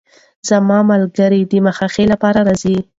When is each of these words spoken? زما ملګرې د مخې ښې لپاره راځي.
زما 0.49 0.79
ملګرې 0.91 1.41
د 1.51 1.53
مخې 1.65 1.87
ښې 1.93 2.03
لپاره 2.13 2.39
راځي. 2.47 2.77